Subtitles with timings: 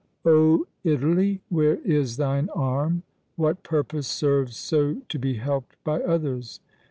[0.25, 1.41] Oh, Italy!
[1.49, 3.03] where is thine arm?
[3.35, 6.59] What purpose serves So to be helped by others?